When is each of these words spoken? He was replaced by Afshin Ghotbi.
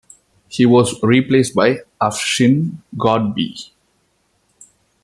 He 0.47 0.65
was 0.65 0.95
replaced 1.03 1.53
by 1.53 1.81
Afshin 2.01 2.77
Ghotbi. 2.97 3.69